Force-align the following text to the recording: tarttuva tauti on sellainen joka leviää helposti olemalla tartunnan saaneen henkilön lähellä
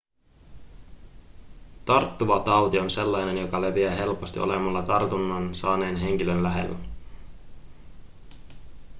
tarttuva 1.85 2.39
tauti 2.39 2.79
on 2.79 2.89
sellainen 2.89 3.37
joka 3.37 3.61
leviää 3.61 3.95
helposti 3.95 4.39
olemalla 4.39 4.81
tartunnan 4.81 5.55
saaneen 5.55 5.95
henkilön 5.97 6.43
lähellä 6.43 6.77